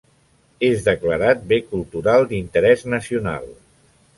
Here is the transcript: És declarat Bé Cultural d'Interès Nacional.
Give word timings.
És 0.69 0.81
declarat 0.87 1.45
Bé 1.53 1.59
Cultural 1.75 2.25
d'Interès 2.33 2.85
Nacional. 2.95 3.47